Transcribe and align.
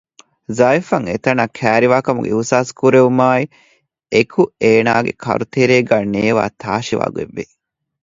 ޒާއިފް 0.57 0.89
އަށް 0.91 1.07
އެތަނާ 1.09 1.43
ކައިރިވާކަމުގެ 1.57 2.29
އިހްސާސް 2.33 2.71
ކުރެވުމާއި 2.79 3.43
އެކު 4.13 4.41
އޭނާގެ 4.63 5.13
ކަރުތެރޭގައި 5.23 6.05
ނޭވާ 6.13 6.43
ތާށިވާ 6.61 7.05
ގޮތްވި 7.15 7.43